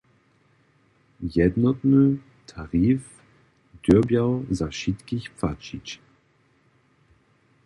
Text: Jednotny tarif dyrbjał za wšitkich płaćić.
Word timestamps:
Jednotny 1.35 2.07
tarif 2.47 3.03
dyrbjał 3.83 4.45
za 4.51 4.67
wšitkich 4.67 5.29
płaćić. 5.37 6.01